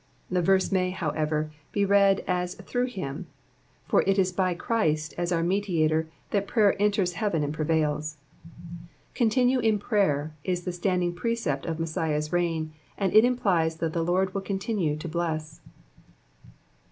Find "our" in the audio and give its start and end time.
5.31-5.43